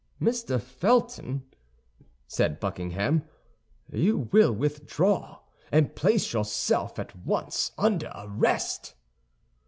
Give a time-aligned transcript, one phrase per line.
[0.19, 0.59] "Mr.
[0.59, 1.43] Felton,"
[2.27, 3.21] said Buckingham,
[3.93, 8.95] "you will withdraw, and place yourself at once under arrest."